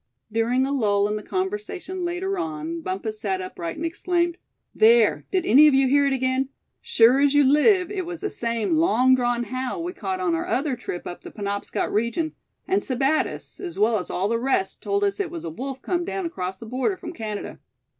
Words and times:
During 0.31 0.65
a 0.65 0.71
lull 0.71 1.07
in 1.07 1.15
the 1.15 1.21
conversation 1.21 2.03
later 2.03 2.39
on, 2.39 2.81
Bumpus 2.81 3.19
sat 3.21 3.39
upright, 3.39 3.75
and 3.75 3.85
exclaimed: 3.85 4.37
"There, 4.73 5.27
did 5.29 5.45
any 5.45 5.67
of 5.67 5.75
you 5.75 5.87
hear 5.87 6.07
it 6.07 6.11
again; 6.13 6.49
sure 6.81 7.19
as 7.19 7.35
you 7.35 7.43
live 7.43 7.91
it 7.91 8.03
was 8.07 8.21
the 8.21 8.31
same 8.31 8.73
long 8.77 9.13
drawn 9.13 9.43
howl 9.43 9.83
we 9.83 9.93
caught 9.93 10.19
on 10.19 10.33
our 10.33 10.47
other 10.47 10.75
trip 10.75 11.05
up 11.05 11.21
the 11.21 11.29
Penobscot 11.29 11.93
region; 11.93 12.33
and 12.67 12.81
Sebattis, 12.81 13.59
as 13.59 13.77
well 13.77 13.99
as 13.99 14.09
all 14.09 14.27
the 14.27 14.39
rest, 14.39 14.81
told 14.81 15.03
us 15.03 15.19
it 15.19 15.29
was 15.29 15.43
a 15.43 15.51
wolf 15.51 15.83
come 15.83 16.03
down 16.03 16.25
across 16.25 16.57
the 16.57 16.65
border 16.65 16.97
from 16.97 17.13
Canada. 17.13 17.59